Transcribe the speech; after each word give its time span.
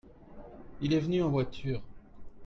Il 0.81 0.95
est 0.95 0.99
venu 0.99 1.21
en 1.21 1.29
voiture. 1.29 1.83